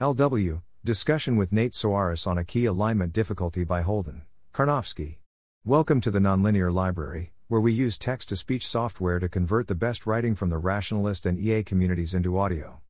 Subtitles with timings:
[0.00, 5.18] LW Discussion with Nate Soares on a Key Alignment Difficulty by Holden Karnofsky.
[5.64, 9.76] Welcome to the Nonlinear Library, where we use text to speech software to convert the
[9.76, 12.80] best writing from the rationalist and EA communities into audio.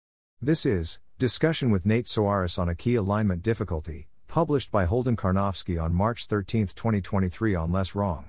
[0.40, 5.78] This is Discussion with Nate Soares on a Key Alignment Difficulty, published by Holden Karnofsky
[5.78, 8.24] on March 13, 2023 on LessWrong.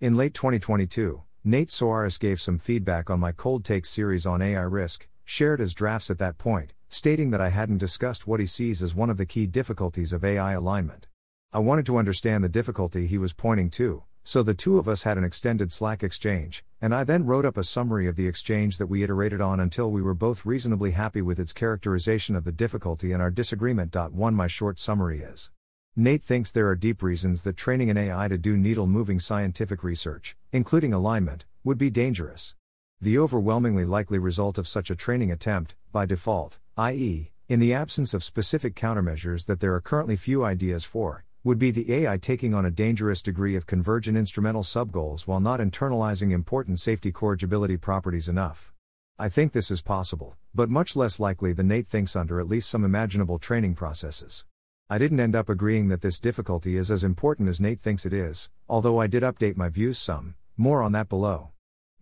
[0.00, 4.62] In late 2022, Nate Soares gave some feedback on my Cold Takes series on AI
[4.62, 8.82] risk, shared as drafts at that point, stating that I hadn't discussed what he sees
[8.82, 11.08] as one of the key difficulties of AI alignment.
[11.50, 15.04] I wanted to understand the difficulty he was pointing to, so the two of us
[15.04, 18.76] had an extended Slack exchange, and I then wrote up a summary of the exchange
[18.76, 22.52] that we iterated on until we were both reasonably happy with its characterization of the
[22.52, 23.96] difficulty and our disagreement.
[23.96, 25.50] One My short summary is
[25.96, 29.82] Nate thinks there are deep reasons that training an AI to do needle moving scientific
[29.82, 32.54] research, including alignment, would be dangerous.
[33.00, 38.14] The overwhelmingly likely result of such a training attempt, by default, i.e., in the absence
[38.14, 42.54] of specific countermeasures that there are currently few ideas for, would be the AI taking
[42.54, 48.26] on a dangerous degree of convergent instrumental subgoals while not internalizing important safety corrigibility properties
[48.26, 48.72] enough.
[49.18, 52.70] I think this is possible, but much less likely than Nate thinks under at least
[52.70, 54.46] some imaginable training processes.
[54.88, 58.14] I didn't end up agreeing that this difficulty is as important as Nate thinks it
[58.14, 61.50] is, although I did update my views some, more on that below.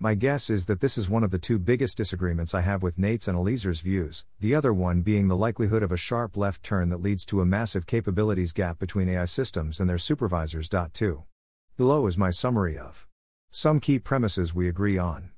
[0.02, 2.96] My guess is that this is one of the two biggest disagreements I have with
[2.96, 6.88] Nate's and Eliezer's views, the other one being the likelihood of a sharp left turn
[6.88, 10.70] that leads to a massive capabilities gap between AI systems and their supervisors.
[10.70, 11.24] 2.
[11.76, 13.06] Below is my summary of
[13.50, 15.32] some key premises we agree on.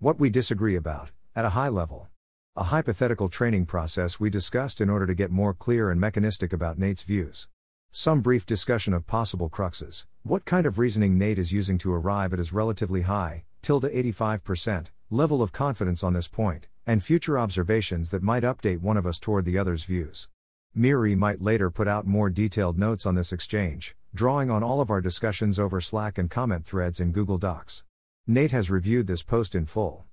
[0.00, 2.08] What we disagree about, at a high level
[2.56, 6.76] a hypothetical training process we discussed in order to get more clear and mechanistic about
[6.76, 7.46] Nate's views.
[7.92, 12.32] Some brief discussion of possible cruxes, what kind of reasoning Nate is using to arrive
[12.32, 18.10] at his relatively high, tilde 85%, level of confidence on this point, and future observations
[18.10, 20.28] that might update one of us toward the other's views.
[20.74, 24.90] MIRI might later put out more detailed notes on this exchange, drawing on all of
[24.90, 27.84] our discussions over Slack and comment threads in Google Docs.
[28.26, 30.04] Nate has reviewed this post in full.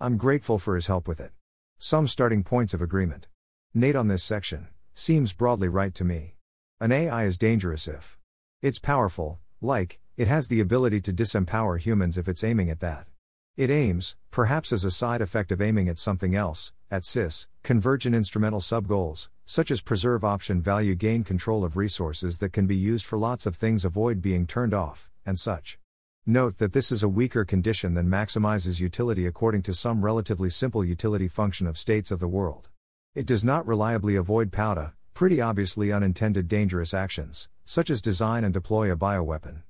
[0.00, 1.32] I'm grateful for his help with it.
[1.78, 3.28] Some starting points of agreement.
[3.74, 6.34] Nate on this section seems broadly right to me.
[6.80, 8.18] An AI is dangerous if
[8.60, 13.08] it's powerful, like, it has the ability to disempower humans if it's aiming at that.
[13.56, 18.14] It aims, perhaps as a side effect of aiming at something else, at CIS, convergent
[18.14, 23.04] instrumental subgoals, such as preserve option value gain control of resources that can be used
[23.04, 25.80] for lots of things avoid being turned off, and such.
[26.24, 30.84] Note that this is a weaker condition than maximizes utility according to some relatively simple
[30.84, 32.68] utility function of states of the world.
[33.16, 38.54] It does not reliably avoid POUDA, pretty obviously unintended dangerous actions, such as design and
[38.54, 39.62] deploy a bioweapon.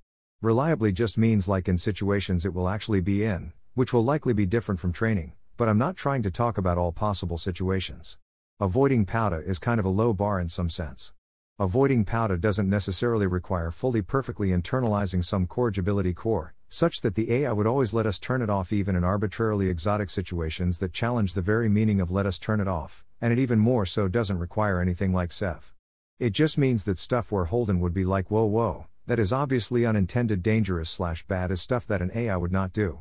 [0.43, 4.45] Reliably just means like in situations it will actually be in, which will likely be
[4.45, 8.19] different from training, but I'm not trying to talk about all possible situations.
[8.59, 11.13] Avoiding POUDA is kind of a low bar in some sense.
[11.61, 17.53] Avoiding POUDA doesn't necessarily require fully perfectly internalizing some corrigibility core, such that the AI
[17.53, 21.41] would always let us turn it off even in arbitrarily exotic situations that challenge the
[21.41, 24.81] very meaning of let us turn it off, and it even more so doesn't require
[24.81, 25.73] anything like SEV.
[26.19, 29.85] It just means that stuff where Holden would be like whoa whoa, that is obviously
[29.85, 33.01] unintended dangerous slash bad is stuff that an AI would not do.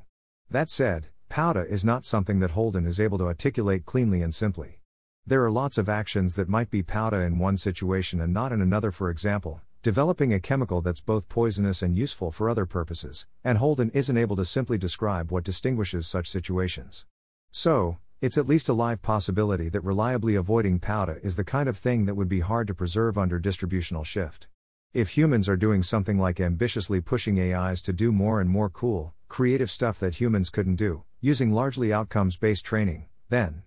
[0.50, 4.80] That said, POUDA is not something that Holden is able to articulate cleanly and simply.
[5.26, 8.62] There are lots of actions that might be POUDA in one situation and not in
[8.62, 13.58] another, for example, developing a chemical that's both poisonous and useful for other purposes, and
[13.58, 17.06] Holden isn't able to simply describe what distinguishes such situations.
[17.52, 21.78] So, it's at least a live possibility that reliably avoiding POUDA is the kind of
[21.78, 24.48] thing that would be hard to preserve under distributional shift.
[24.94, 29.14] If humans are doing something like ambitiously pushing AIs to do more and more cool,
[29.30, 33.64] creative stuff that humans couldn't do, using largely outcomes based training, then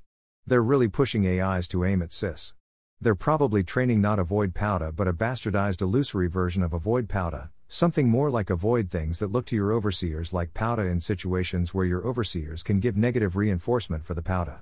[0.47, 2.53] they're really pushing AIs to aim at CIS.
[3.01, 8.07] They're probably training not avoid POUDA but a bastardized illusory version of avoid POUDA, something
[8.07, 12.07] more like avoid things that look to your overseers like POUDA in situations where your
[12.07, 14.59] overseers can give negative reinforcement for the POUDA.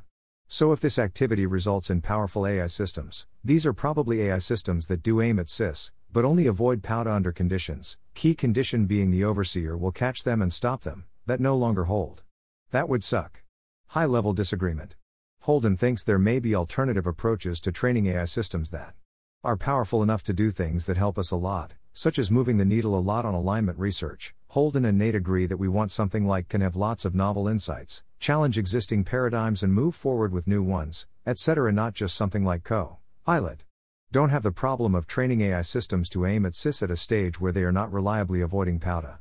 [0.46, 5.02] So if this activity results in powerful AI systems, these are probably AI systems that
[5.02, 9.76] do aim at CIS, but only avoid POUDA under conditions, key condition being the overseer
[9.76, 12.22] will catch them and stop them, that no longer hold.
[12.70, 13.42] That would suck.
[13.88, 14.96] High level disagreement.
[15.42, 18.94] Holden thinks there may be alternative approaches to training AI systems that
[19.42, 22.64] are powerful enough to do things that help us a lot, such as moving the
[22.64, 24.34] needle a lot on alignment research.
[24.48, 28.02] Holden and Nate agree that we want something like can have lots of novel insights,
[28.20, 31.72] challenge existing paradigms and move forward with new ones, etc.
[31.72, 32.98] Not just something like Co.
[33.24, 33.64] Pilot.
[34.12, 37.40] Don't have the problem of training AI systems to aim at CIS at a stage
[37.40, 39.16] where they are not reliably avoiding POUDA.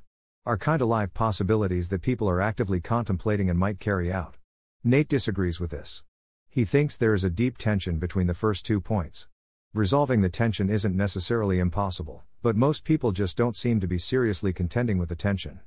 [0.46, 4.36] Are kind of live possibilities that people are actively contemplating and might carry out.
[4.84, 6.04] Nate disagrees with this.
[6.50, 9.30] He thinks there is a deep tension between the first two points.
[9.74, 14.52] Resolving the tension isn't necessarily impossible, but most people just don't seem to be seriously
[14.52, 15.62] contending with the tension.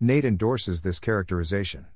[0.00, 1.86] Nate endorses this characterization.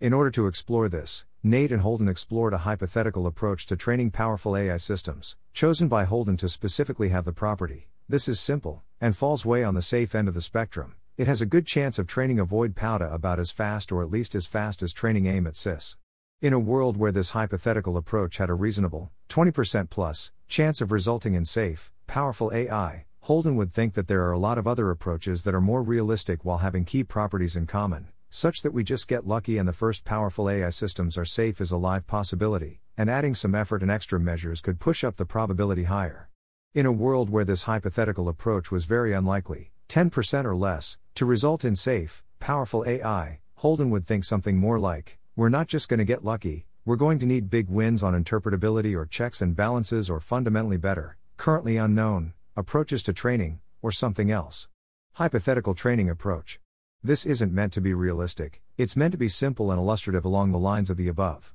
[0.00, 4.56] In order to explore this, Nate and Holden explored a hypothetical approach to training powerful
[4.56, 7.88] AI systems, chosen by Holden to specifically have the property.
[8.08, 10.94] This is simple, and falls way on the safe end of the spectrum.
[11.16, 14.36] It has a good chance of training avoid POUDA about as fast or at least
[14.36, 15.96] as fast as training AIM at CIS.
[16.40, 21.34] In a world where this hypothetical approach had a reasonable, 20% plus, chance of resulting
[21.34, 25.42] in safe, powerful AI, Holden would think that there are a lot of other approaches
[25.42, 29.26] that are more realistic while having key properties in common, such that we just get
[29.26, 33.34] lucky and the first powerful AI systems are safe is a live possibility, and adding
[33.34, 36.28] some effort and extra measures could push up the probability higher.
[36.74, 41.64] In a world where this hypothetical approach was very unlikely, 10% or less, to result
[41.64, 46.04] in safe, powerful AI, Holden would think something more like We're not just going to
[46.04, 50.20] get lucky, we're going to need big wins on interpretability or checks and balances or
[50.20, 54.68] fundamentally better, currently unknown, approaches to training, or something else.
[55.14, 56.60] Hypothetical training approach.
[57.04, 60.58] This isn't meant to be realistic, it's meant to be simple and illustrative along the
[60.58, 61.54] lines of the above.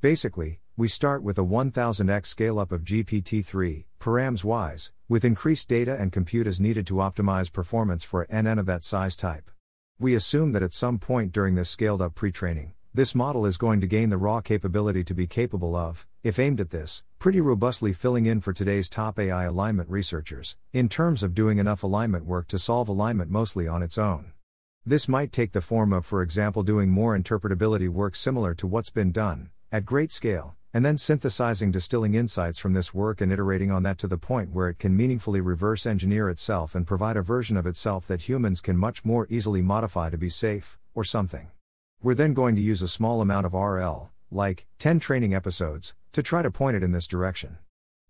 [0.00, 5.68] Basically, we start with a 1000x scale up of GPT 3, params wise, with increased
[5.68, 9.50] data and compute as needed to optimize performance for a NN of that size type.
[9.98, 13.56] We assume that at some point during this scaled up pre training, this model is
[13.56, 17.40] going to gain the raw capability to be capable of, if aimed at this, pretty
[17.40, 22.24] robustly filling in for today's top AI alignment researchers, in terms of doing enough alignment
[22.24, 24.30] work to solve alignment mostly on its own.
[24.86, 28.90] This might take the form of, for example, doing more interpretability work similar to what's
[28.90, 33.70] been done, at great scale, and then synthesizing distilling insights from this work and iterating
[33.70, 37.22] on that to the point where it can meaningfully reverse engineer itself and provide a
[37.22, 41.50] version of itself that humans can much more easily modify to be safe, or something.
[42.02, 46.22] We're then going to use a small amount of RL, like 10 training episodes, to
[46.22, 47.56] try to point it in this direction.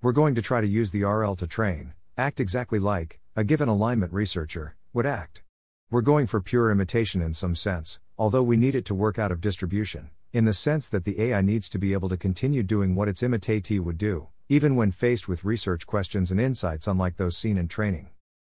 [0.03, 3.69] We're going to try to use the RL to train, act exactly like a given
[3.69, 5.44] alignment researcher would act.
[5.94, 9.31] We're going for pure imitation in some sense, although we need it to work out
[9.31, 12.96] of distribution, in the sense that the AI needs to be able to continue doing
[12.96, 17.37] what its imitatee would do, even when faced with research questions and insights unlike those
[17.37, 18.08] seen in training.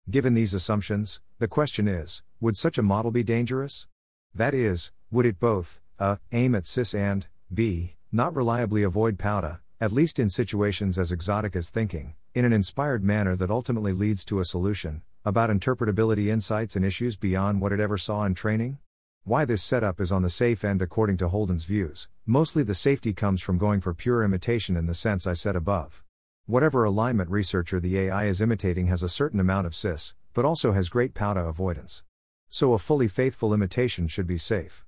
[0.08, 3.88] Given these assumptions, the question is would such a model be dangerous?
[4.36, 9.62] That is, would it both, a, aim at cis and, b, not reliably avoid POUDA,
[9.80, 14.24] at least in situations as exotic as thinking, in an inspired manner that ultimately leads
[14.26, 18.80] to a solution, about interpretability insights and issues beyond what it ever saw in training?
[19.24, 23.14] Why this setup is on the safe end according to Holden's views, mostly the safety
[23.14, 26.04] comes from going for pure imitation in the sense I said above.
[26.48, 30.72] Whatever alignment researcher the AI is imitating has a certain amount of cis, but also
[30.72, 32.04] has great POUDA avoidance.
[32.50, 34.84] So a fully faithful imitation should be safe.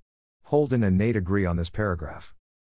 [0.45, 2.33] Holden and Nate agree on this paragraph.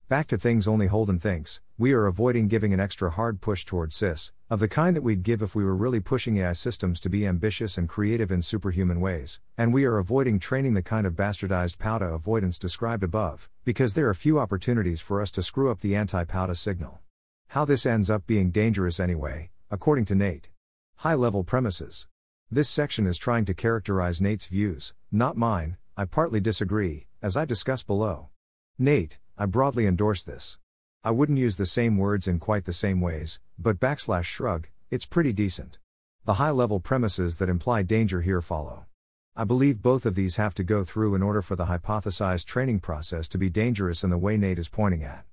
[0.09, 3.93] Back to things only Holden thinks, we are avoiding giving an extra hard push toward
[3.93, 7.11] cis, of the kind that we'd give if we were really pushing AI systems to
[7.11, 11.13] be ambitious and creative in superhuman ways, and we are avoiding training the kind of
[11.13, 15.81] bastardized POUDA avoidance described above, because there are few opportunities for us to screw up
[15.81, 17.01] the anti POUDA signal.
[17.49, 20.49] How this ends up being dangerous anyway, according to Nate.
[20.95, 22.07] High level premises.
[22.49, 27.45] This section is trying to characterize Nate's views, not mine, I partly disagree, as I
[27.45, 28.29] discuss below.
[28.79, 30.57] Nate, I broadly endorse this.
[31.01, 35.05] I wouldn't use the same words in quite the same ways, but backslash shrug, it's
[35.05, 35.79] pretty decent.
[36.25, 38.87] The high level premises that imply danger here follow.
[39.37, 42.81] I believe both of these have to go through in order for the hypothesized training
[42.81, 45.23] process to be dangerous in the way Nate is pointing at.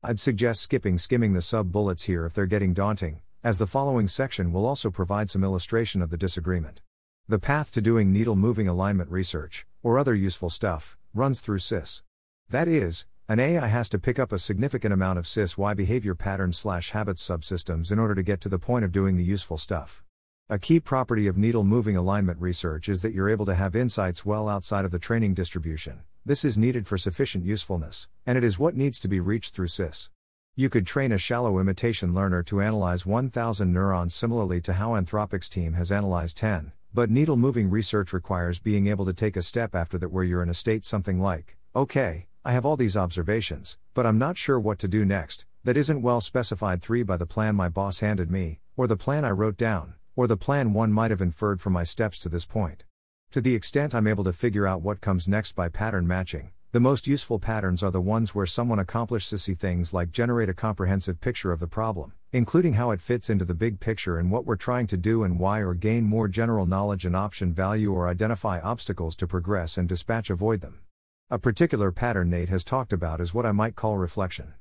[0.00, 4.06] I'd suggest skipping skimming the sub bullets here if they're getting daunting, as the following
[4.06, 6.82] section will also provide some illustration of the disagreement.
[7.26, 12.04] The path to doing needle moving alignment research, or other useful stuff, runs through CIS.
[12.48, 16.58] That is, an AI has to pick up a significant amount of CIS-Y behavior patterns
[16.58, 20.04] slash habits subsystems in order to get to the point of doing the useful stuff.
[20.48, 24.24] A key property of needle moving alignment research is that you're able to have insights
[24.24, 26.02] well outside of the training distribution.
[26.24, 29.68] This is needed for sufficient usefulness, and it is what needs to be reached through
[29.68, 30.10] CIS.
[30.54, 35.48] You could train a shallow imitation learner to analyze 1000 neurons similarly to how Anthropic's
[35.48, 39.74] team has analyzed 10, but needle moving research requires being able to take a step
[39.74, 43.76] after that where you're in a state something like, okay, I have all these observations,
[43.92, 45.46] but I'm not sure what to do next.
[45.64, 49.24] That isn't well specified 3 by the plan my boss handed me, or the plan
[49.24, 52.44] I wrote down, or the plan one might have inferred from my steps to this
[52.44, 52.84] point.
[53.32, 56.78] To the extent I'm able to figure out what comes next by pattern matching, the
[56.78, 61.20] most useful patterns are the ones where someone accomplishes sissy things like generate a comprehensive
[61.20, 64.54] picture of the problem, including how it fits into the big picture and what we're
[64.54, 68.60] trying to do and why, or gain more general knowledge and option value, or identify
[68.60, 70.82] obstacles to progress and dispatch avoid them.
[71.28, 74.54] A particular pattern Nate has talked about is what I might call reflection.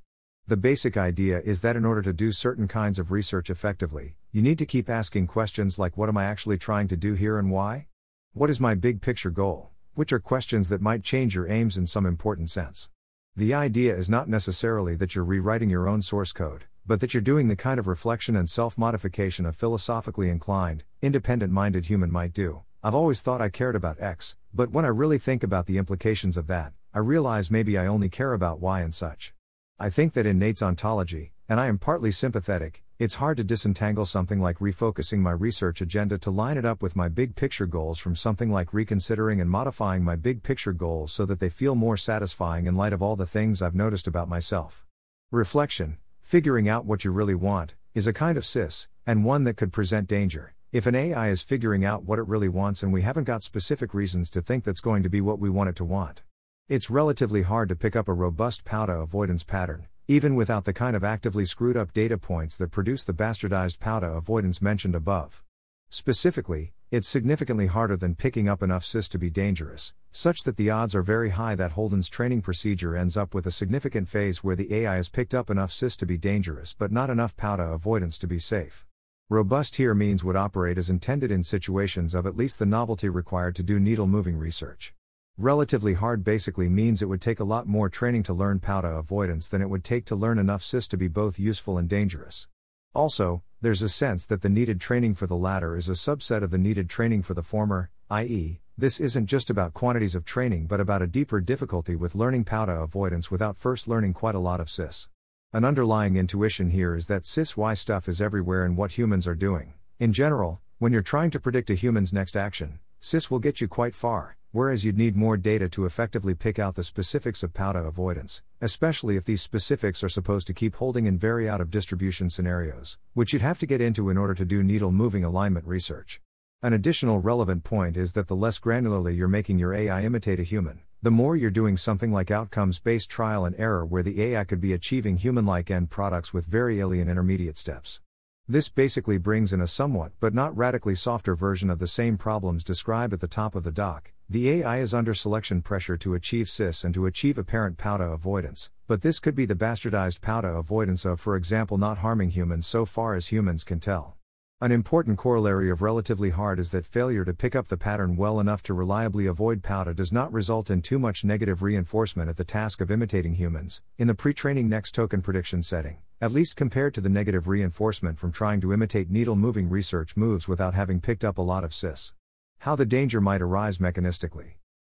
[0.48, 4.42] The basic idea is that in order to do certain kinds of research effectively, you
[4.42, 7.52] need to keep asking questions like what am I actually trying to do here and
[7.52, 7.86] why?
[8.34, 9.70] What is my big picture goal?
[9.94, 12.90] Which are questions that might change your aims in some important sense.
[13.36, 17.22] The idea is not necessarily that you're rewriting your own source code, but that you're
[17.22, 22.34] doing the kind of reflection and self modification a philosophically inclined, independent minded human might
[22.34, 22.64] do.
[22.82, 26.38] I've always thought I cared about X, but when I really think about the implications
[26.38, 29.34] of that, I realize maybe I only care about why and such.
[29.78, 34.06] I think that in Nate's ontology, and I am partly sympathetic, it's hard to disentangle
[34.06, 38.00] something like refocusing my research agenda to line it up with my big picture goals
[38.00, 41.98] from something like reconsidering and modifying my big picture goals so that they feel more
[41.98, 44.86] satisfying in light of all the things I've noticed about myself.
[45.32, 49.58] Reflection, figuring out what you really want, is a kind of cis, and one that
[49.58, 50.55] could present danger.
[50.76, 53.94] If an AI is figuring out what it really wants and we haven't got specific
[53.94, 56.22] reasons to think that's going to be what we want it to want,
[56.68, 60.98] it's relatively hard to pick up a robust POUDA avoidance pattern even without the kind
[60.98, 65.42] of actively screwed up data points that produce the bastardized POUDA avoidance mentioned above.
[65.90, 70.70] Specifically, it's significantly harder than picking up enough cis to be dangerous, such that the
[70.70, 74.58] odds are very high that Holden's training procedure ends up with a significant phase where
[74.58, 78.18] the AI has picked up enough cis to be dangerous but not enough POUDA avoidance
[78.18, 78.86] to be safe.
[79.32, 83.56] Robust here means would operate as intended in situations of at least the novelty required
[83.56, 84.94] to do needle moving research.
[85.36, 89.48] Relatively hard basically means it would take a lot more training to learn POUDA avoidance
[89.48, 92.48] than it would take to learn enough cis to be both useful and dangerous.
[92.94, 96.52] Also, there's a sense that the needed training for the latter is a subset of
[96.52, 100.80] the needed training for the former, i.e., this isn't just about quantities of training but
[100.80, 104.70] about a deeper difficulty with learning POUDA avoidance without first learning quite a lot of
[104.70, 105.10] cis.
[105.56, 109.36] An underlying intuition here is that cis Y stuff is everywhere in what humans are
[109.36, 109.74] doing.
[110.00, 113.70] In general, when you're trying to predict a human's next action, cis will get you
[113.70, 117.88] quite far, whereas you'd need more data to effectively pick out the specifics of POUDA
[117.88, 122.30] avoidance, especially if these specifics are supposed to keep holding in very out of distribution
[122.30, 126.20] scenarios, which you'd have to get into in order to do needle moving alignment research.
[126.64, 130.44] An additional relevant point is that the less granularly you're making your AI imitate a
[130.44, 134.44] human, the more you're doing something like outcomes based trial and error where the AI
[134.44, 138.02] could be achieving human like end products with very alien intermediate steps.
[138.48, 142.64] This basically brings in a somewhat but not radically softer version of the same problems
[142.64, 146.50] described at the top of the doc, the AI is under selection pressure to achieve
[146.50, 151.06] cis and to achieve apparent POUDA avoidance, but this could be the bastardized POUDA avoidance
[151.06, 154.18] of, for example, not harming humans so far as humans can tell.
[154.62, 158.40] An important corollary of relatively hard is that failure to pick up the pattern well
[158.40, 162.46] enough to reliably avoid POUDA does not result in too much negative reinforcement at the
[162.46, 166.94] task of imitating humans, in the pre training next token prediction setting, at least compared
[166.94, 171.26] to the negative reinforcement from trying to imitate needle moving research moves without having picked
[171.26, 172.14] up a lot of cis.
[172.60, 174.54] How the danger might arise mechanistically.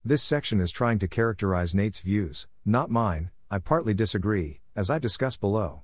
[0.05, 4.99] This section is trying to characterize Nate's views, not mine, I partly disagree, as I
[4.99, 5.81] discuss below.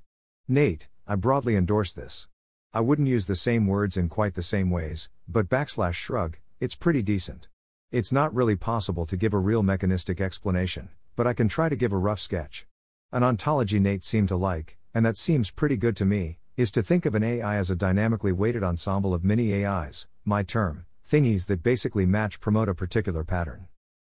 [0.47, 2.27] Nate, I broadly endorse this.
[2.75, 6.73] I wouldn't use the same words in quite the same ways, but backslash shrug, it's
[6.73, 7.47] pretty decent.
[7.91, 11.75] It's not really possible to give a real mechanistic explanation, but I can try to
[11.75, 12.65] give a rough sketch.
[13.11, 16.81] An ontology Nate seemed to like, and that seems pretty good to me, is to
[16.81, 21.45] think of an AI as a dynamically weighted ensemble of mini AIs, my term, thingies
[21.45, 23.67] that basically match promote a particular pattern.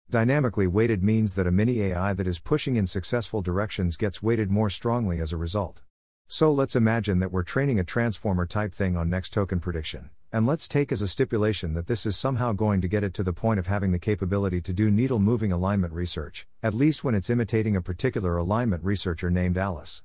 [0.09, 4.49] Dynamically weighted means that a mini AI that is pushing in successful directions gets weighted
[4.49, 5.83] more strongly as a result.
[6.35, 10.47] So let's imagine that we're training a transformer type thing on next token prediction, and
[10.47, 13.31] let's take as a stipulation that this is somehow going to get it to the
[13.31, 17.29] point of having the capability to do needle moving alignment research, at least when it's
[17.29, 20.01] imitating a particular alignment researcher named Alice.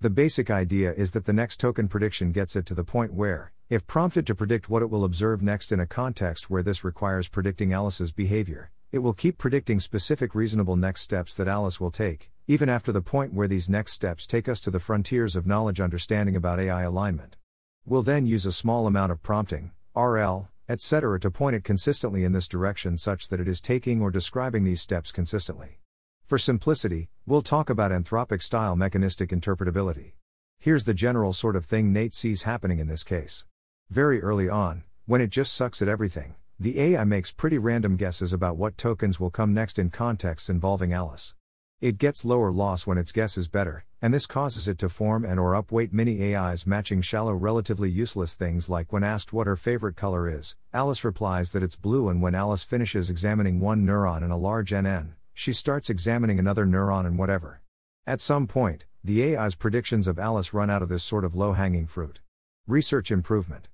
[0.00, 3.50] The basic idea is that the next token prediction gets it to the point where,
[3.68, 7.26] if prompted to predict what it will observe next in a context where this requires
[7.26, 12.30] predicting Alice's behavior, it will keep predicting specific reasonable next steps that Alice will take,
[12.46, 15.80] even after the point where these next steps take us to the frontiers of knowledge
[15.80, 17.36] understanding about AI alignment.
[17.84, 22.32] We'll then use a small amount of prompting, RL, etc., to point it consistently in
[22.32, 25.80] this direction such that it is taking or describing these steps consistently.
[26.24, 30.12] For simplicity, we'll talk about Anthropic style mechanistic interpretability.
[30.58, 33.44] Here's the general sort of thing Nate sees happening in this case.
[33.90, 38.32] Very early on, when it just sucks at everything, the AI makes pretty random guesses
[38.32, 41.34] about what tokens will come next in contexts involving Alice.
[41.82, 45.24] It gets lower loss when its guess is better, and this causes it to form
[45.24, 49.56] and or upweight many AIs matching shallow relatively useless things like when asked what her
[49.56, 54.22] favorite color is, Alice replies that it's blue and when Alice finishes examining one neuron
[54.22, 57.62] in a large NN, she starts examining another neuron and whatever.
[58.06, 61.88] At some point, the AI's predictions of Alice run out of this sort of low-hanging
[61.88, 62.20] fruit.
[62.68, 63.66] Research improvement.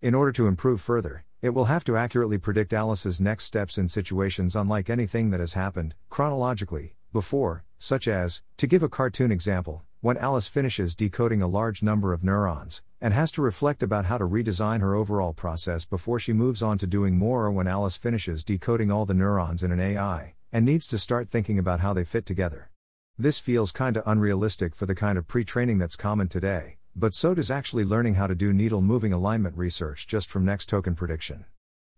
[0.00, 3.88] In order to improve further, it will have to accurately predict Alice's next steps in
[3.88, 9.82] situations unlike anything that has happened, chronologically, before, such as, to give a cartoon example,
[10.02, 14.18] when Alice finishes decoding a large number of neurons, and has to reflect about how
[14.18, 17.96] to redesign her overall process before she moves on to doing more or when Alice
[17.96, 21.94] finishes decoding all the neurons in an AI, and needs to start thinking about how
[21.94, 22.70] they fit together.
[23.16, 27.32] This feels kinda unrealistic for the kind of pre training that's common today, but so
[27.32, 31.46] does actually learning how to do needle moving alignment research just from next token prediction.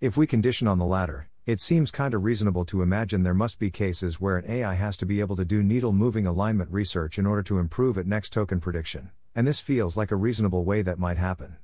[0.01, 3.71] If we condition on the latter, it seems kinda reasonable to imagine there must be
[3.71, 7.25] cases where an AI has to be able to do needle moving alignment research in
[7.25, 10.99] order to improve at next token prediction, and this feels like a reasonable way that
[10.99, 11.57] might happen.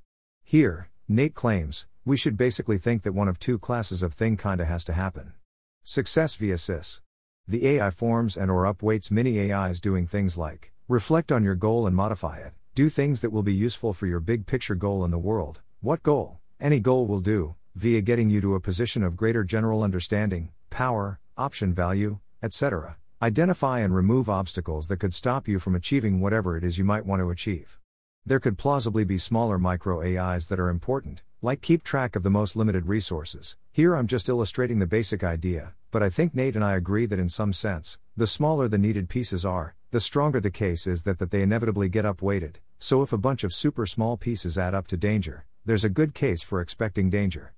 [0.42, 4.64] Here, Nate claims, we should basically think that one of two classes of thing kinda
[4.64, 5.34] has to happen.
[5.82, 7.02] Success via CIS.
[7.46, 11.86] The AI forms and or upweights mini AIs doing things like reflect on your goal
[11.86, 15.10] and modify it, do things that will be useful for your big picture goal in
[15.10, 15.60] the world.
[15.82, 16.40] What goal?
[16.58, 21.18] Any goal will do, via getting you to a position of greater general understanding, power,
[21.36, 22.96] option value, etc.
[23.20, 27.04] Identify and remove obstacles that could stop you from achieving whatever it is you might
[27.04, 27.78] want to achieve.
[28.24, 32.30] There could plausibly be smaller micro AIs that are important, like keep track of the
[32.30, 33.56] most limited resources.
[33.72, 37.18] Here I'm just illustrating the basic idea, but I think Nate and I agree that
[37.18, 41.18] in some sense, the smaller the needed pieces are, the stronger the case is that,
[41.18, 42.56] that they inevitably get upweighted.
[42.78, 46.14] So if a bunch of super small pieces add up to danger, there's a good
[46.14, 47.54] case for expecting danger.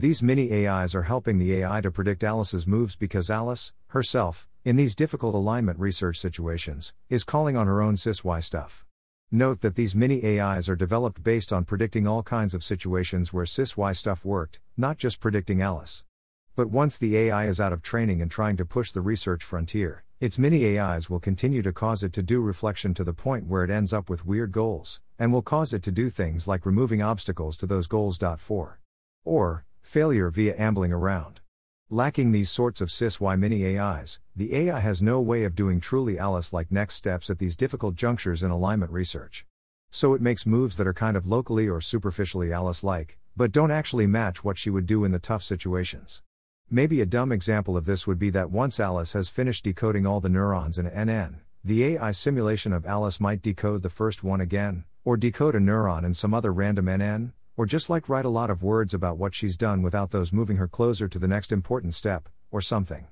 [0.00, 4.76] These mini AIs are helping the AI to predict Alice's moves because Alice, herself, in
[4.76, 8.86] these difficult alignment research situations, is calling on her own SysY stuff.
[9.30, 13.44] Note that these mini AIs are developed based on predicting all kinds of situations where
[13.44, 16.02] SysY stuff worked, not just predicting Alice.
[16.56, 20.04] But once the AI is out of training and trying to push the research frontier,
[20.18, 23.64] its mini AIs will continue to cause it to do reflection to the point where
[23.64, 27.02] it ends up with weird goals, and will cause it to do things like removing
[27.02, 28.16] obstacles to those goals.
[28.16, 28.80] 4.
[29.26, 31.40] Or, failure via ambling around.
[31.88, 36.18] Lacking these sorts of SysY mini AIs, the AI has no way of doing truly
[36.18, 39.44] Alice like next steps at these difficult junctures in alignment research.
[39.90, 43.72] So it makes moves that are kind of locally or superficially Alice like, but don't
[43.72, 46.22] actually match what she would do in the tough situations.
[46.70, 50.20] Maybe a dumb example of this would be that once Alice has finished decoding all
[50.20, 54.84] the neurons in NN, the AI simulation of Alice might decode the first one again,
[55.04, 58.48] or decode a neuron in some other random NN, or just like write a lot
[58.48, 61.94] of words about what she's done without those moving her closer to the next important
[61.94, 63.06] step, or something.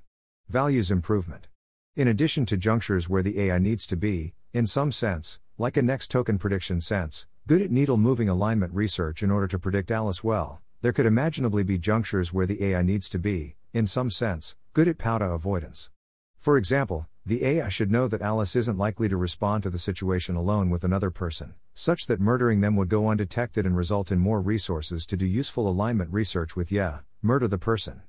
[0.49, 1.49] Values improvement.
[1.97, 5.83] In addition to junctures where the AI needs to be, in some sense, like a
[5.83, 10.25] next token prediction sense, good at needle moving alignment research in order to predict Alice
[10.25, 14.57] well, there could imaginably be junctures where the AI needs to be, in some sense,
[14.73, 15.91] good at POUDA avoidance.
[16.39, 20.37] For example, the AI should know that Alice isn't likely to respond to the situation
[20.37, 24.41] alone with another person, such that murdering them would go undetected and result in more
[24.41, 28.03] resources to do useful alignment research with yeah, murder the person.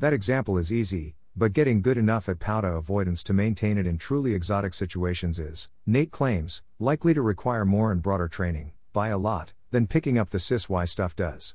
[0.00, 3.96] That example is easy, but getting good enough at POUDA avoidance to maintain it in
[3.96, 9.18] truly exotic situations is, Nate claims, likely to require more and broader training, by a
[9.18, 11.54] lot, than picking up the SysY stuff does.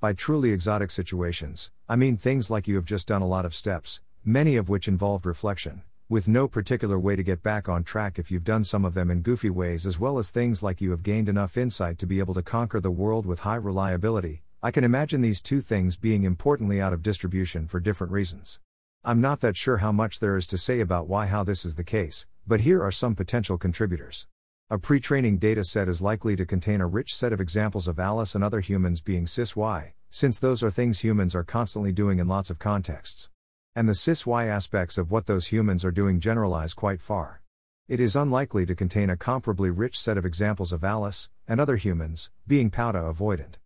[0.00, 3.54] By truly exotic situations, I mean things like you have just done a lot of
[3.54, 8.16] steps, many of which involved reflection, with no particular way to get back on track
[8.16, 10.92] if you've done some of them in goofy ways, as well as things like you
[10.92, 14.44] have gained enough insight to be able to conquer the world with high reliability.
[14.62, 18.60] I can imagine these two things being importantly out of distribution for different reasons.
[19.04, 21.74] I'm not that sure how much there is to say about why how this is
[21.74, 24.28] the case, but here are some potential contributors.
[24.70, 27.98] A pre training data set is likely to contain a rich set of examples of
[27.98, 32.20] Alice and other humans being cis Y, since those are things humans are constantly doing
[32.20, 33.28] in lots of contexts
[33.76, 37.42] and the cis-Y aspects of what those humans are doing generalize quite far.
[37.88, 41.76] It is unlikely to contain a comparably rich set of examples of Alice, and other
[41.76, 43.56] humans, being POUDA avoidant.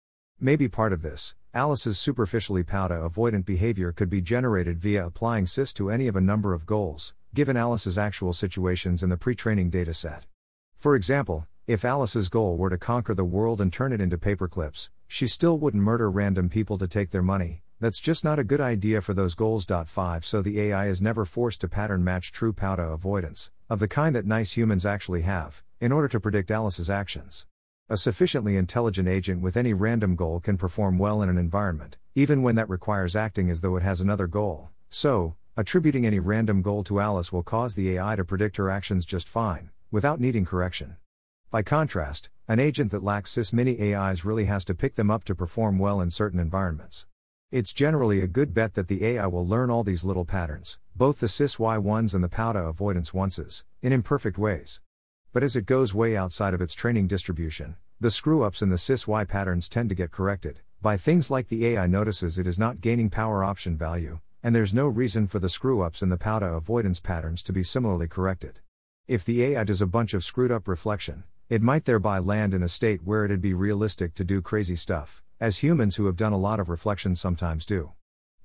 [0.40, 5.72] Maybe part of this, Alice's superficially POUDA avoidant behavior could be generated via applying cis
[5.74, 9.70] to any of a number of goals, given Alice's actual situations in the pre training
[9.70, 10.22] dataset.
[10.76, 14.90] For example, if Alice's goal were to conquer the world and turn it into paperclips,
[15.06, 18.60] she still wouldn't murder random people to take their money, that's just not a good
[18.60, 19.64] idea for those goals.
[19.64, 23.88] 5 So the AI is never forced to pattern match true POUDA avoidance, of the
[23.88, 27.46] kind that nice humans actually have, in order to predict Alice's actions.
[27.88, 32.42] A sufficiently intelligent agent with any random goal can perform well in an environment, even
[32.42, 34.68] when that requires acting as though it has another goal.
[34.90, 39.06] So, attributing any random goal to Alice will cause the AI to predict her actions
[39.06, 40.96] just fine, without needing correction.
[41.50, 45.24] By contrast, an agent that lacks CIS mini AIs really has to pick them up
[45.24, 47.06] to perform well in certain environments.
[47.52, 51.18] It's generally a good bet that the AI will learn all these little patterns, both
[51.18, 54.80] the SysY ones and the POUDA avoidance onces, in imperfect ways.
[55.32, 58.78] But as it goes way outside of its training distribution, the screw ups in the
[58.78, 62.80] SysY patterns tend to get corrected, by things like the AI notices it is not
[62.80, 66.56] gaining power option value, and there's no reason for the screw ups in the POUDA
[66.56, 68.60] avoidance patterns to be similarly corrected.
[69.08, 72.62] If the AI does a bunch of screwed up reflection, it might thereby land in
[72.62, 76.34] a state where it'd be realistic to do crazy stuff, as humans who have done
[76.34, 77.92] a lot of reflection sometimes do.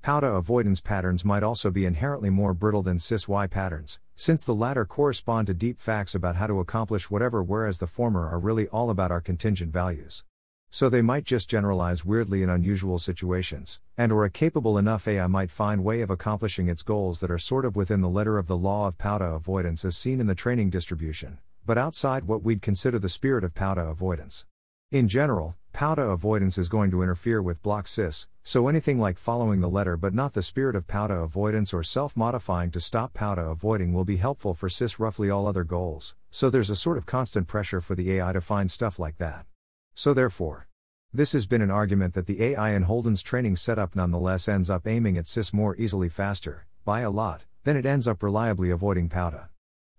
[0.02, 4.56] POUDA avoidance patterns might also be inherently more brittle than cis Y patterns, since the
[4.56, 8.68] latter correspond to deep facts about how to accomplish whatever, whereas the former are really
[8.70, 10.24] all about our contingent values.
[10.70, 15.28] So they might just generalize weirdly in unusual situations, and or a capable enough AI
[15.28, 18.48] might find way of accomplishing its goals that are sort of within the letter of
[18.48, 22.62] the law of POUDA avoidance as seen in the training distribution, but outside what we'd
[22.62, 24.46] consider the spirit of POUDA avoidance.
[24.92, 29.60] In general, POUDA avoidance is going to interfere with block CIS, so anything like following
[29.60, 33.52] the letter but not the spirit of POUDA avoidance or self modifying to stop POUDA
[33.52, 37.06] avoiding will be helpful for CIS roughly all other goals, so there's a sort of
[37.06, 39.46] constant pressure for the AI to find stuff like that.
[39.94, 40.70] So therefore,
[41.14, 44.88] this has been an argument that the AI in Holden's training setup nonetheless ends up
[44.88, 49.10] aiming at CIS more easily faster, by a lot, than it ends up reliably avoiding
[49.10, 49.50] POUDA.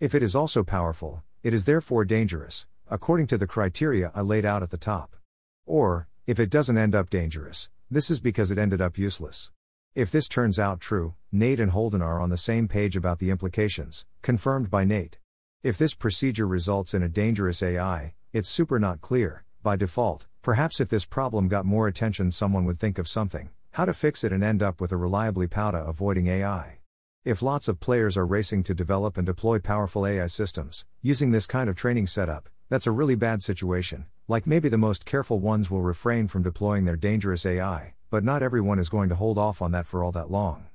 [0.01, 4.47] If it is also powerful, it is therefore dangerous, according to the criteria I laid
[4.47, 5.17] out at the top.
[5.67, 9.51] Or, if it doesn't end up dangerous, this is because it ended up useless.
[9.97, 13.31] If this turns out true, Nate and Holden are on the same page about the
[13.31, 15.19] implications, confirmed by Nate.
[15.63, 20.27] If this procedure results in a dangerous AI, it's super not clear, by default.
[20.43, 24.23] Perhaps if this problem got more attention, someone would think of something, how to fix
[24.23, 26.79] it and end up with a reliably POUDA avoiding AI.
[27.25, 31.47] If lots of players are racing to develop and deploy powerful AI systems, using this
[31.47, 35.71] kind of training setup, that's a really bad situation, like maybe the most careful ones
[35.71, 39.63] will refrain from deploying their dangerous AI, but not everyone is going to hold off
[39.63, 40.67] on that for all that long.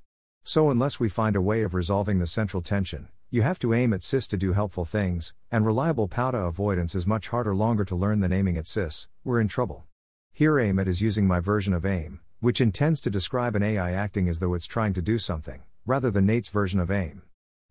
[0.43, 3.93] So, unless we find a way of resolving the central tension, you have to aim
[3.93, 7.95] at CIS to do helpful things, and reliable POUDA avoidance is much harder longer to
[7.95, 9.85] learn than aiming at CIS, we're in trouble.
[10.31, 13.91] Here aim at is using my version of aim, which intends to describe an AI
[13.91, 17.23] acting as though it's trying to do something, rather than Nate's version of aim.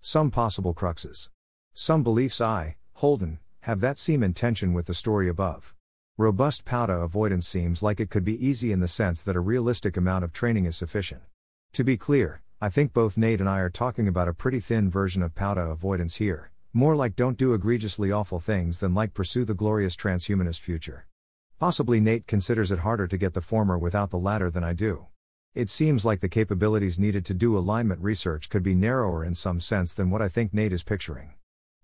[0.03, 1.31] Some possible cruxes.
[1.73, 5.75] Some beliefs I, Holden, have that seem in tension with the story above.
[6.17, 9.97] Robust POUDA avoidance seems like it could be easy in the sense that a realistic
[9.97, 11.23] amount of training is sufficient.
[11.75, 14.91] To be clear, I think both Nate and I are talking about a pretty thin
[14.91, 19.45] version of POUDA avoidance here, more like don't do egregiously awful things than like pursue
[19.45, 21.07] the glorious transhumanist future.
[21.59, 25.07] Possibly Nate considers it harder to get the former without the latter than I do.
[25.55, 29.61] It seems like the capabilities needed to do alignment research could be narrower in some
[29.61, 31.35] sense than what I think Nate is picturing.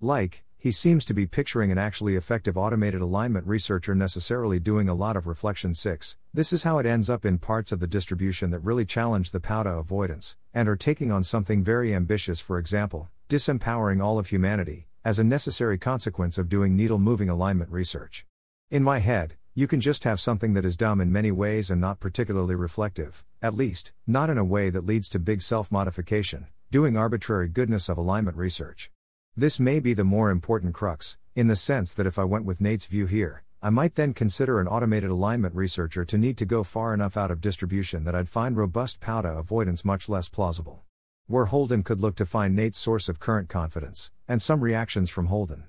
[0.00, 4.94] Like, he seems to be picturing an actually effective automated alignment researcher necessarily doing a
[4.94, 6.16] lot of reflection 6.
[6.34, 9.38] This is how it ends up in parts of the distribution that really challenge the
[9.38, 14.88] POUDA avoidance, and are taking on something very ambitious, for example, disempowering all of humanity,
[15.04, 18.26] as a necessary consequence of doing needle moving alignment research.
[18.68, 21.80] In my head, you can just have something that is dumb in many ways and
[21.80, 26.48] not particularly reflective, at least, not in a way that leads to big self modification,
[26.72, 28.90] doing arbitrary goodness of alignment research.
[29.38, 32.58] This may be the more important crux, in the sense that if I went with
[32.58, 36.64] Nate's view here, I might then consider an automated alignment researcher to need to go
[36.64, 40.84] far enough out of distribution that I'd find robust POUDA avoidance much less plausible.
[41.26, 45.26] Where Holden could look to find Nate's source of current confidence, and some reactions from
[45.26, 45.64] Holden.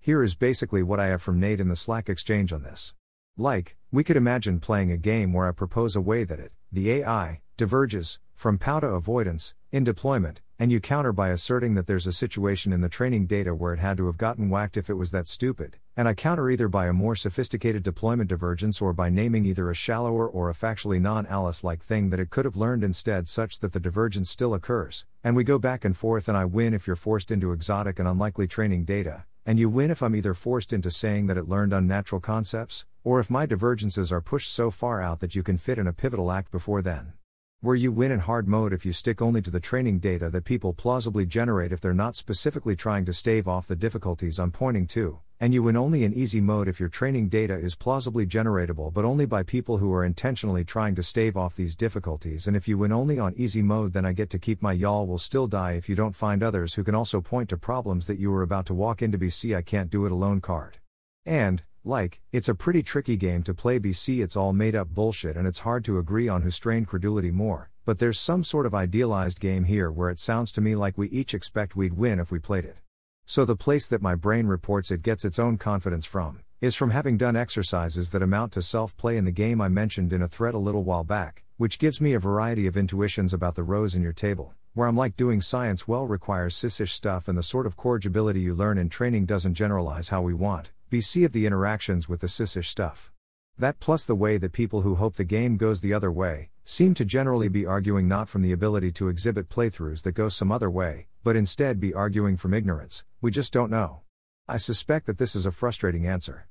[0.00, 2.92] Here is basically what I have from Nate in the Slack exchange on this.
[3.36, 6.90] Like, we could imagine playing a game where I propose a way that it, the
[6.90, 12.12] AI, diverges from POUDA avoidance in deployment, and you counter by asserting that there's a
[12.12, 15.10] situation in the training data where it had to have gotten whacked if it was
[15.10, 19.44] that stupid, and I counter either by a more sophisticated deployment divergence or by naming
[19.44, 22.84] either a shallower or a factually non Alice like thing that it could have learned
[22.84, 26.44] instead such that the divergence still occurs, and we go back and forth and I
[26.44, 30.14] win if you're forced into exotic and unlikely training data, and you win if I'm
[30.14, 34.52] either forced into saying that it learned unnatural concepts, or if my divergences are pushed
[34.52, 37.14] so far out that you can fit in a pivotal act before then
[37.62, 40.44] where you win in hard mode if you stick only to the training data that
[40.44, 44.88] people plausibly generate if they're not specifically trying to stave off the difficulties I'm pointing
[44.88, 48.92] to, and you win only in easy mode if your training data is plausibly generatable
[48.92, 52.66] but only by people who are intentionally trying to stave off these difficulties, and if
[52.66, 55.46] you win only on easy mode, then I get to keep my y'all will still
[55.46, 58.42] die if you don't find others who can also point to problems that you are
[58.42, 60.78] about to walk into BC I can't do it alone card.
[61.24, 65.36] And, like, it's a pretty tricky game to play BC, it's all made up bullshit
[65.36, 68.74] and it's hard to agree on who strained credulity more, but there's some sort of
[68.74, 72.30] idealized game here where it sounds to me like we each expect we'd win if
[72.30, 72.76] we played it.
[73.24, 76.90] So the place that my brain reports it gets its own confidence from, is from
[76.90, 80.28] having done exercises that amount to self play in the game I mentioned in a
[80.28, 83.96] thread a little while back, which gives me a variety of intuitions about the rows
[83.96, 87.66] in your table, where I'm like doing science well requires sysish stuff and the sort
[87.66, 92.06] of corrigibility you learn in training doesn't generalize how we want, BC of the interactions
[92.06, 93.10] with the sysish stuff.
[93.56, 96.92] That plus the way that people who hope the game goes the other way, seem
[96.92, 100.68] to generally be arguing not from the ability to exhibit playthroughs that go some other
[100.68, 104.02] way, but instead be arguing from ignorance, we just don't know.
[104.46, 106.46] I suspect that this is a frustrating answer.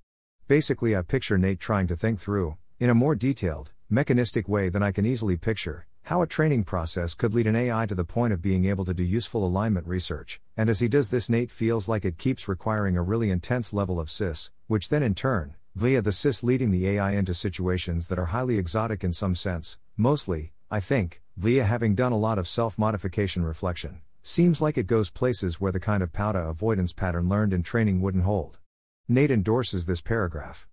[0.47, 4.81] Basically, I picture Nate trying to think through, in a more detailed, mechanistic way than
[4.81, 8.33] I can easily picture, how a training process could lead an AI to the point
[8.33, 11.87] of being able to do useful alignment research, and as he does this, Nate feels
[11.87, 16.01] like it keeps requiring a really intense level of CIS, which then in turn, via
[16.01, 20.53] the CIS leading the AI into situations that are highly exotic in some sense, mostly,
[20.69, 24.01] I think, via having done a lot of self modification reflection.
[24.23, 28.01] Seems like it goes places where the kind of POUDA avoidance pattern learned in training
[28.01, 28.59] wouldn't hold.
[29.07, 30.67] Nate endorses this paragraph.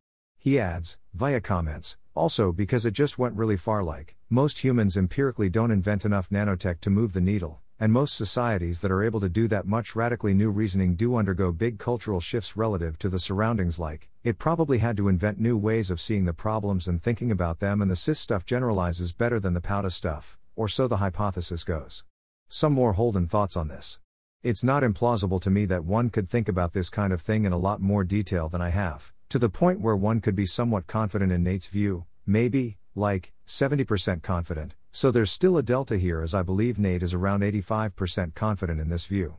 [0.48, 5.50] He adds, via comments, also because it just went really far like, most humans empirically
[5.50, 9.28] don't invent enough nanotech to move the needle, and most societies that are able to
[9.28, 13.78] do that much radically new reasoning do undergo big cultural shifts relative to the surroundings
[13.78, 17.58] like, it probably had to invent new ways of seeing the problems and thinking about
[17.58, 21.62] them and the cis stuff generalizes better than the POUDA stuff, or so the hypothesis
[21.62, 22.04] goes.
[22.46, 24.00] Some more Holden thoughts on this.
[24.42, 27.52] It's not implausible to me that one could think about this kind of thing in
[27.52, 30.86] a lot more detail than I have, to the point where one could be somewhat
[30.86, 36.34] confident in Nate's view, maybe, like, 70% confident, so there's still a delta here as
[36.34, 39.36] I believe Nate is around 85% confident in this view.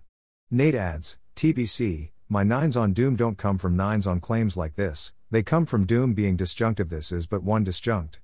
[0.51, 5.11] Nate adds, TBC, my nines on Doom don't come from nines on claims like this,
[5.31, 6.89] they come from Doom being disjunctive.
[6.89, 8.19] This is but one disjunct.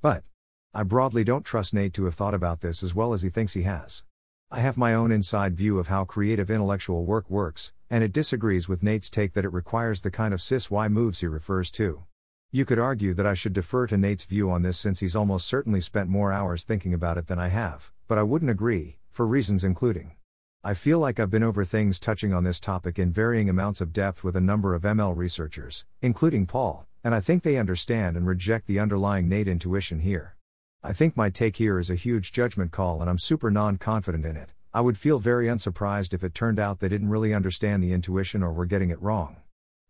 [0.00, 0.24] But,
[0.72, 3.52] I broadly don't trust Nate to have thought about this as well as he thinks
[3.52, 4.04] he has.
[4.52, 8.68] I have my own inside view of how creative intellectual work works, and it disagrees
[8.68, 12.02] with Nate's take that it requires the kind of cis Y moves he refers to.
[12.50, 15.46] You could argue that I should defer to Nate's view on this since he's almost
[15.46, 19.24] certainly spent more hours thinking about it than I have, but I wouldn't agree, for
[19.24, 20.16] reasons including.
[20.64, 23.92] I feel like I've been over things touching on this topic in varying amounts of
[23.92, 28.26] depth with a number of ML researchers, including Paul, and I think they understand and
[28.26, 30.34] reject the underlying Nate intuition here.
[30.82, 34.24] I think my take here is a huge judgment call and I'm super non confident
[34.24, 34.48] in it.
[34.72, 38.42] I would feel very unsurprised if it turned out they didn't really understand the intuition
[38.42, 39.36] or were getting it wrong.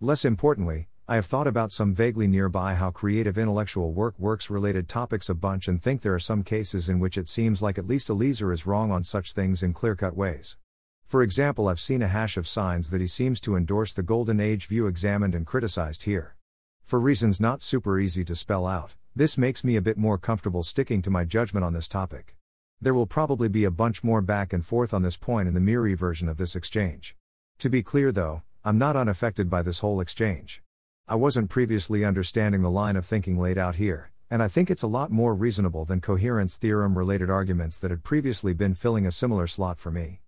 [0.00, 4.88] Less importantly, I have thought about some vaguely nearby how creative intellectual work works related
[4.88, 7.86] topics a bunch and think there are some cases in which it seems like at
[7.86, 10.56] least Eliezer is wrong on such things in clear cut ways.
[11.04, 14.40] For example, I've seen a hash of signs that he seems to endorse the Golden
[14.40, 16.34] Age view examined and criticized here.
[16.82, 20.62] For reasons not super easy to spell out, this makes me a bit more comfortable
[20.62, 22.36] sticking to my judgment on this topic.
[22.80, 25.60] There will probably be a bunch more back and forth on this point in the
[25.60, 27.16] MIRI version of this exchange.
[27.58, 30.62] To be clear though, I'm not unaffected by this whole exchange.
[31.08, 34.84] I wasn't previously understanding the line of thinking laid out here, and I think it's
[34.84, 39.12] a lot more reasonable than coherence theorem related arguments that had previously been filling a
[39.12, 40.20] similar slot for me.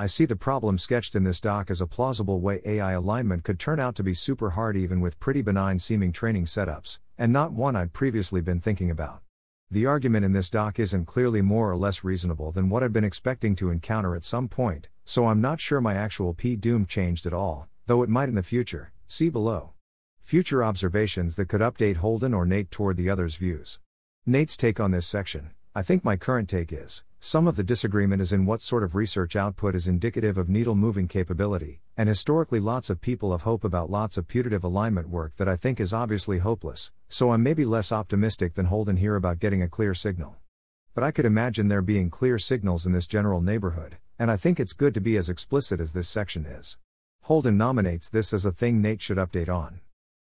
[0.00, 3.58] I see the problem sketched in this doc as a plausible way AI alignment could
[3.58, 7.52] turn out to be super hard even with pretty benign seeming training setups, and not
[7.52, 9.22] one I'd previously been thinking about.
[9.72, 13.02] The argument in this doc isn't clearly more or less reasonable than what I'd been
[13.02, 17.26] expecting to encounter at some point, so I'm not sure my actual P doom changed
[17.26, 18.92] at all, though it might in the future.
[19.08, 19.72] See below.
[20.20, 23.80] Future observations that could update Holden or Nate toward the other's views.
[24.24, 25.50] Nate's take on this section.
[25.74, 28.94] I think my current take is some of the disagreement is in what sort of
[28.94, 33.64] research output is indicative of needle moving capability, and historically lots of people have hope
[33.64, 37.64] about lots of putative alignment work that I think is obviously hopeless, so I'm maybe
[37.64, 40.36] less optimistic than Holden here about getting a clear signal.
[40.94, 44.60] But I could imagine there being clear signals in this general neighborhood, and I think
[44.60, 46.78] it's good to be as explicit as this section is.
[47.22, 49.80] Holden nominates this as a thing Nate should update on.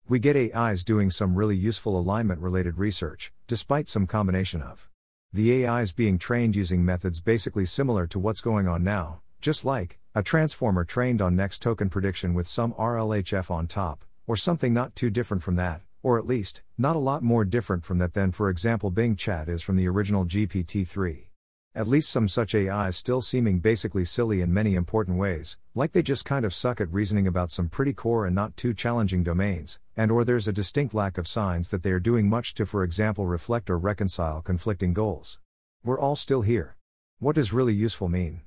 [0.10, 4.90] We get AIs doing some really useful alignment related research, despite some combination of
[5.33, 9.63] the AI is being trained using methods basically similar to what's going on now, just
[9.63, 14.73] like a transformer trained on next token prediction with some RLHF on top, or something
[14.73, 18.13] not too different from that, or at least, not a lot more different from that
[18.13, 21.30] than, for example, Bing Chat is from the original GPT 3.
[21.73, 26.01] At least some such AIs still seeming basically silly in many important ways, like they
[26.01, 29.79] just kind of suck at reasoning about some pretty core and not too challenging domains,
[29.95, 32.84] and or there's a distinct lack of signs that they are doing much to for
[32.84, 35.39] example reflect or reconcile conflicting goals.
[35.81, 36.75] We're all still here.
[37.19, 38.41] What does really useful mean?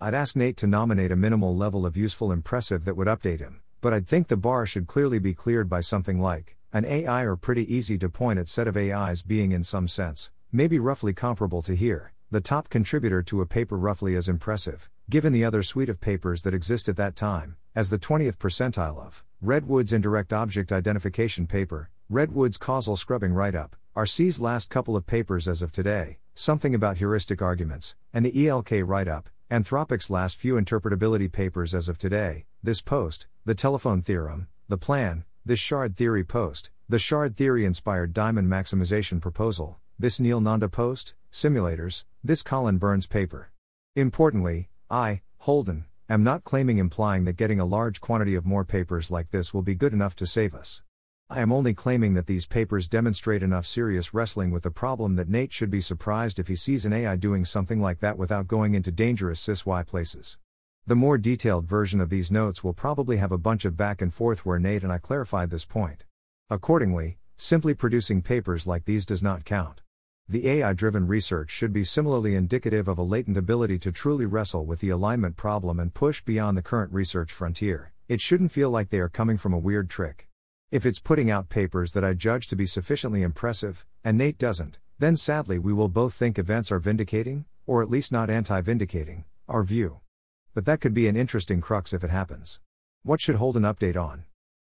[0.00, 3.60] I'd ask Nate to nominate a minimal level of useful impressive that would update him,
[3.80, 7.34] but I'd think the bar should clearly be cleared by something like an AI or
[7.34, 11.62] pretty easy to point at set of AIs being in some sense, maybe roughly comparable
[11.62, 15.88] to here the top contributor to a paper roughly as impressive, given the other suite
[15.88, 20.70] of papers that exist at that time, as the 20th percentile of Redwood's indirect object
[20.70, 26.18] identification paper, Redwood's causal scrubbing write up, RC's last couple of papers as of today,
[26.34, 31.88] something about heuristic arguments, and the ELK write up, Anthropic's last few interpretability papers as
[31.88, 37.38] of today, this post, the telephone theorem, the plan, this shard theory post, the shard
[37.38, 43.50] theory inspired diamond maximization proposal, this Neel Nanda post, simulators, this Collin Burns paper.
[43.94, 49.10] Importantly, I, Holden, am not claiming implying that getting a large quantity of more papers
[49.10, 50.82] like this will be good enough to save us.
[51.30, 55.28] I am only claiming that these papers demonstrate enough serious wrestling with the problem that
[55.28, 58.74] Nate should be surprised if he sees an AI doing something like that without going
[58.74, 60.38] into dangerous cis-Y places.
[60.86, 64.12] The more detailed version of these notes will probably have a bunch of back and
[64.12, 66.04] forth where Nate and I clarified this point.
[66.48, 69.82] Accordingly, simply producing papers like these does not count.
[70.30, 74.66] The AI driven research should be similarly indicative of a latent ability to truly wrestle
[74.66, 77.94] with the alignment problem and push beyond the current research frontier.
[78.08, 80.28] It shouldn't feel like they are coming from a weird trick.
[80.70, 84.78] If it's putting out papers that I judge to be sufficiently impressive, and Nate doesn't,
[84.98, 89.24] then sadly we will both think events are vindicating, or at least not anti vindicating,
[89.48, 90.00] our view.
[90.52, 92.60] But that could be an interesting crux if it happens.
[93.02, 94.24] What should Holden update on?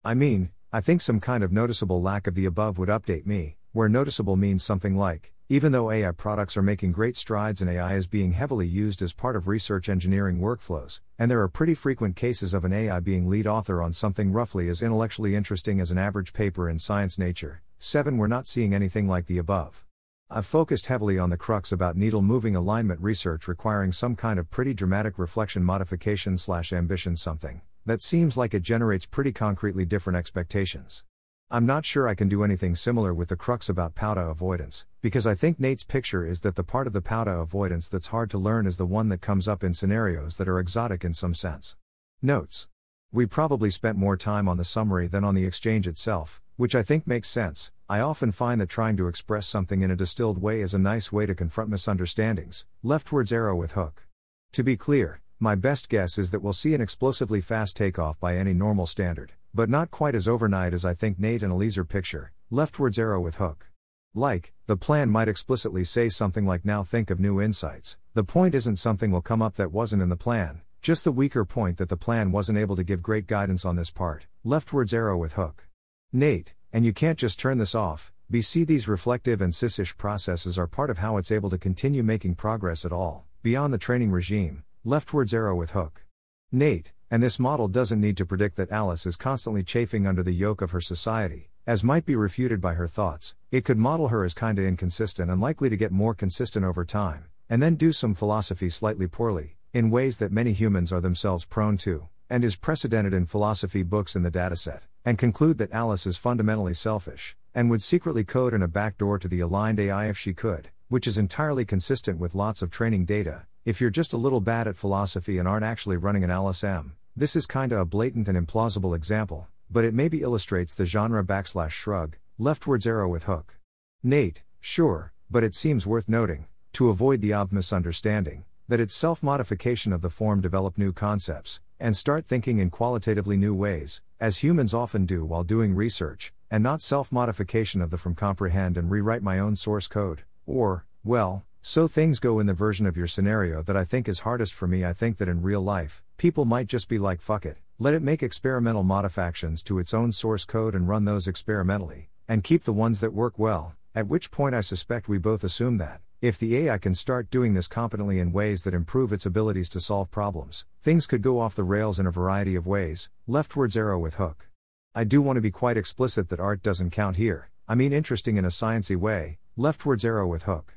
[0.06, 3.58] I mean, I think some kind of noticeable lack of the above would update me,
[3.72, 7.96] where noticeable means something like, even though AI products are making great strides and AI
[7.96, 12.18] is being heavily used as part of research engineering workflows, and there are pretty frequent
[12.18, 15.98] cases of an AI being lead author on something roughly as intellectually interesting as an
[15.98, 19.86] average paper in Science Nature, 7 we're not seeing anything like the above.
[20.30, 24.52] I've focused heavily on the crux about needle moving alignment research requiring some kind of
[24.52, 30.18] pretty dramatic reflection modification slash ambition something that seems like it generates pretty concretely different
[30.18, 31.06] expectations.
[31.50, 35.26] I'm not sure I can do anything similar with the crux about POUDA avoidance, because
[35.26, 38.38] I think Nate's picture is that the part of the POUDA avoidance that's hard to
[38.38, 41.78] learn is the one that comes up in scenarios that are exotic in some sense.
[42.22, 42.68] Notes.
[43.14, 46.84] We probably spent more time on the summary than on the exchange itself, which I
[46.84, 47.72] think makes sense.
[47.88, 51.14] I often find that trying to express something in a distilled way is a nice
[51.14, 52.66] way to confront misunderstandings.
[52.84, 54.06] Leftwards arrow with hook.
[54.52, 58.36] To be clear, my best guess is that we'll see an explosively fast takeoff by
[58.36, 62.32] any normal standard but not quite as overnight as I think Nate and Eliezer picture,
[62.52, 63.72] leftwards arrow with hook.
[64.14, 67.98] Like, the plan might explicitly say something like now think of new insights.
[68.14, 71.44] The point isn't something will come up that wasn't in the plan, just the weaker
[71.44, 74.28] point that the plan wasn't able to give great guidance on this part.
[74.44, 75.68] Leftwards arrow with hook.
[76.14, 78.14] Nate, and you can't just turn this off.
[78.32, 82.36] BC these reflective and cis-ish processes are part of how it's able to continue making
[82.36, 84.64] progress at all, beyond the training regime.
[84.86, 86.06] Leftwards arrow with hook.
[86.52, 90.34] Nate, and this model doesn't need to predict that Alice is constantly chafing under the
[90.34, 93.36] yoke of her society, as might be refuted by her thoughts.
[93.52, 97.26] It could model her as kinda inconsistent and likely to get more consistent over time,
[97.50, 101.78] and then do some philosophy slightly poorly, in ways that many humans are themselves prone
[101.78, 106.18] to, and is precedented in philosophy books in the dataset, and conclude that Alice is
[106.18, 110.34] fundamentally selfish, and would secretly code in a backdoor to the aligned AI if she
[110.34, 114.42] could, which is entirely consistent with lots of training data, if you're just a little
[114.42, 118.38] bad at philosophy and aren't actually running an LSM, this is kinda a blatant and
[118.38, 123.58] implausible example, but it maybe illustrates the genre backslash shrug, leftwards arrow with hook.
[124.04, 129.24] Nate, sure, but it seems worth noting, to avoid the ob misunderstanding, that it's self
[129.24, 134.44] modification of the form develop new concepts, and start thinking in qualitatively new ways, as
[134.44, 138.92] humans often do while doing research, and not self modification of the from comprehend and
[138.92, 143.08] rewrite my own source code, or, well, so things go in the version of your
[143.08, 144.86] scenario that I think is hardest for me.
[144.86, 148.02] I think that in real life, people might just be like, fuck it, let it
[148.02, 152.74] make experimental modifications to its own source code and run those experimentally, and keep the
[152.74, 153.76] ones that work well.
[153.94, 157.54] At which point, I suspect we both assume that, if the AI can start doing
[157.54, 161.56] this competently in ways that improve its abilities to solve problems, things could go off
[161.56, 163.10] the rails in a variety of ways.
[163.28, 164.48] Leftwards arrow with hook.
[164.96, 167.52] I do want to be quite explicit that art doesn't count here.
[167.68, 169.38] I mean interesting in a sciency way.
[169.56, 170.77] Leftwards arrow with hook.